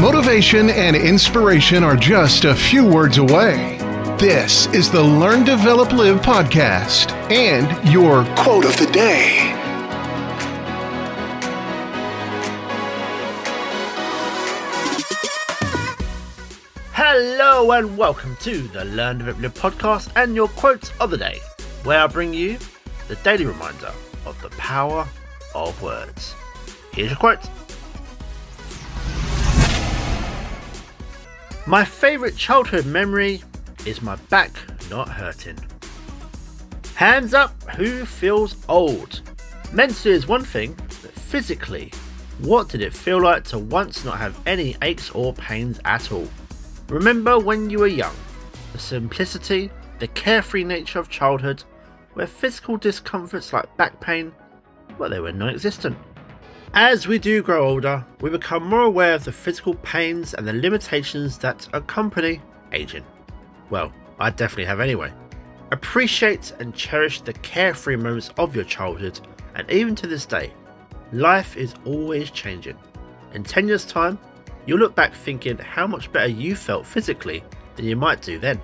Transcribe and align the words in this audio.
Motivation 0.00 0.70
and 0.70 0.94
inspiration 0.94 1.82
are 1.82 1.96
just 1.96 2.44
a 2.44 2.54
few 2.54 2.86
words 2.86 3.18
away. 3.18 3.78
This 4.16 4.66
is 4.68 4.88
the 4.92 5.02
Learn, 5.02 5.42
Develop, 5.42 5.90
Live 5.90 6.20
podcast 6.20 7.10
and 7.32 7.66
your 7.92 8.24
quote 8.36 8.64
of 8.64 8.76
the 8.76 8.86
day. 8.92 9.52
Hello 16.92 17.72
and 17.72 17.98
welcome 17.98 18.36
to 18.42 18.68
the 18.68 18.84
Learn, 18.84 19.18
Develop, 19.18 19.40
Live 19.40 19.54
podcast 19.54 20.12
and 20.14 20.36
your 20.36 20.46
quotes 20.46 20.92
of 21.00 21.10
the 21.10 21.18
day, 21.18 21.40
where 21.82 22.04
I 22.04 22.06
bring 22.06 22.32
you 22.32 22.56
the 23.08 23.16
daily 23.16 23.46
reminder 23.46 23.92
of 24.24 24.40
the 24.42 24.50
power 24.50 25.08
of 25.56 25.82
words. 25.82 26.36
Here's 26.92 27.10
your 27.10 27.18
quote. 27.18 27.40
My 31.68 31.84
favourite 31.84 32.34
childhood 32.34 32.86
memory 32.86 33.42
is 33.84 34.00
my 34.00 34.16
back 34.30 34.52
not 34.88 35.06
hurting. 35.06 35.58
Hands 36.94 37.34
up 37.34 37.62
who 37.72 38.06
feels 38.06 38.56
old. 38.70 39.20
Mentally 39.70 40.14
is 40.14 40.26
one 40.26 40.44
thing, 40.44 40.74
but 41.02 41.10
physically, 41.12 41.92
what 42.38 42.70
did 42.70 42.80
it 42.80 42.94
feel 42.94 43.20
like 43.20 43.44
to 43.44 43.58
once 43.58 44.02
not 44.02 44.16
have 44.16 44.40
any 44.46 44.78
aches 44.80 45.10
or 45.10 45.34
pains 45.34 45.78
at 45.84 46.10
all? 46.10 46.26
Remember 46.88 47.38
when 47.38 47.68
you 47.68 47.80
were 47.80 47.86
young, 47.86 48.16
the 48.72 48.78
simplicity, 48.78 49.70
the 49.98 50.08
carefree 50.08 50.64
nature 50.64 51.00
of 51.00 51.10
childhood, 51.10 51.64
where 52.14 52.26
physical 52.26 52.78
discomforts 52.78 53.52
like 53.52 53.76
back 53.76 54.00
pain, 54.00 54.32
well, 54.98 55.10
they 55.10 55.20
were 55.20 55.32
non 55.32 55.50
existent. 55.50 55.98
As 56.74 57.08
we 57.08 57.18
do 57.18 57.42
grow 57.42 57.66
older, 57.66 58.04
we 58.20 58.30
become 58.30 58.68
more 58.68 58.82
aware 58.82 59.14
of 59.14 59.24
the 59.24 59.32
physical 59.32 59.74
pains 59.74 60.34
and 60.34 60.46
the 60.46 60.52
limitations 60.52 61.38
that 61.38 61.66
accompany 61.72 62.40
aging. 62.72 63.04
Well, 63.70 63.92
I 64.20 64.30
definitely 64.30 64.66
have 64.66 64.80
anyway. 64.80 65.12
Appreciate 65.70 66.52
and 66.60 66.74
cherish 66.74 67.20
the 67.22 67.32
carefree 67.32 67.96
moments 67.96 68.30
of 68.38 68.54
your 68.54 68.64
childhood, 68.64 69.20
and 69.54 69.68
even 69.70 69.94
to 69.96 70.06
this 70.06 70.26
day, 70.26 70.52
life 71.12 71.56
is 71.56 71.74
always 71.84 72.30
changing. 72.30 72.76
In 73.32 73.42
10 73.44 73.68
years' 73.68 73.86
time, 73.86 74.18
you'll 74.66 74.78
look 74.78 74.94
back 74.94 75.14
thinking 75.14 75.58
how 75.58 75.86
much 75.86 76.12
better 76.12 76.28
you 76.28 76.54
felt 76.54 76.86
physically 76.86 77.42
than 77.76 77.86
you 77.86 77.96
might 77.96 78.22
do 78.22 78.38
then. 78.38 78.60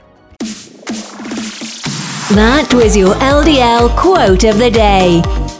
That 2.30 2.72
was 2.74 2.96
your 2.96 3.14
LDL 3.14 3.96
quote 3.96 4.44
of 4.44 4.58
the 4.58 4.70
day. 4.70 5.22